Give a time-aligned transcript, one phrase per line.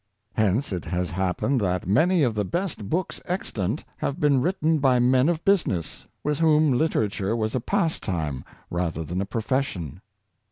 [0.33, 4.97] Hence it has happened that many of the best books extant have been written by
[4.97, 10.01] men of business, with whom literature was a pastime rather than a profession.